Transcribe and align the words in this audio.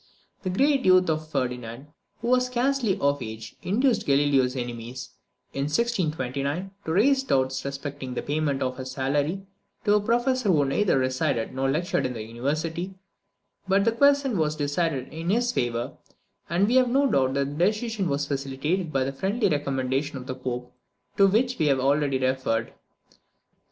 The 0.41 0.49
great 0.49 0.83
youth 0.83 1.11
of 1.11 1.27
Ferdinand, 1.29 1.89
who 2.21 2.29
was 2.29 2.47
scarcely 2.47 2.97
of 2.99 3.21
age, 3.21 3.55
induced 3.61 4.07
Galileo's 4.07 4.55
enemies, 4.55 5.11
in 5.53 5.65
1629, 5.65 6.71
to 6.85 6.91
raise 6.91 7.21
doubts 7.21 7.63
respecting 7.63 8.15
the 8.15 8.23
payment 8.23 8.63
of 8.63 8.79
a 8.79 8.85
salary 8.87 9.45
to 9.85 9.93
a 9.93 10.01
professor 10.01 10.49
who 10.49 10.65
neither 10.65 10.97
resided 10.97 11.53
nor 11.53 11.69
lectured 11.69 12.07
in 12.07 12.13
the 12.13 12.23
university; 12.23 12.95
but 13.67 13.85
the 13.85 13.91
question 13.91 14.39
was 14.39 14.55
decided 14.55 15.07
in 15.13 15.29
his 15.29 15.51
favour, 15.51 15.95
and 16.49 16.65
we 16.67 16.77
have 16.77 16.89
no 16.89 17.05
doubt 17.05 17.35
that 17.35 17.55
the 17.59 17.65
decision 17.67 18.09
was 18.09 18.25
facilitated 18.25 18.91
by 18.91 19.03
the 19.03 19.13
friendly 19.13 19.49
recommendation 19.49 20.17
of 20.17 20.25
the 20.25 20.33
Pope, 20.33 20.73
to 21.15 21.27
which 21.27 21.59
we 21.59 21.67
have 21.67 21.79
already 21.79 22.17
referred. 22.17 22.73